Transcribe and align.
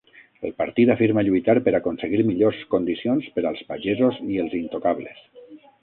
El 0.47 0.53
partit 0.61 0.91
afirma 0.93 1.23
lluitar 1.27 1.55
per 1.67 1.75
aconseguir 1.81 2.25
millors 2.31 2.65
condicions 2.73 3.31
per 3.37 3.47
als 3.53 3.65
pagesos 3.71 4.21
i 4.35 4.45
els 4.47 4.61
intocables. 4.65 5.27